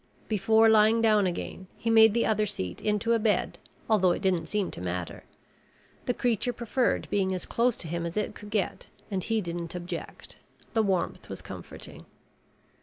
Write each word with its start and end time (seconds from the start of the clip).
Before 0.27 0.67
lying 0.67 0.99
down 0.99 1.27
again, 1.27 1.67
he 1.77 1.91
made 1.91 2.15
the 2.15 2.25
other 2.25 2.47
seat 2.47 2.81
into 2.81 3.13
a 3.13 3.19
bed, 3.19 3.59
although 3.87 4.13
it 4.13 4.23
didn't 4.23 4.47
seem 4.47 4.71
to 4.71 4.81
matter. 4.81 5.25
The 6.07 6.15
creature 6.15 6.51
preferred 6.53 7.07
being 7.11 7.35
as 7.35 7.45
close 7.45 7.77
to 7.77 7.87
him 7.87 8.03
as 8.07 8.17
it 8.17 8.33
could 8.33 8.49
get 8.49 8.87
and 9.11 9.23
he 9.23 9.41
didn't 9.41 9.75
object. 9.75 10.37
The 10.73 10.81
warmth 10.81 11.29
was 11.29 11.43
comforting. 11.43 12.07